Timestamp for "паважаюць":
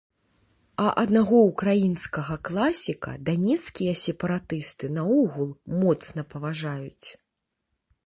6.37-7.07